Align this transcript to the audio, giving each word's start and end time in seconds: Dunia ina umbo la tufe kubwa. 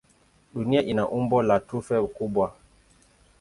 Dunia 0.53 0.81
ina 0.83 1.03
umbo 1.09 1.37
la 1.41 1.59
tufe 1.59 1.95
kubwa. 2.15 2.47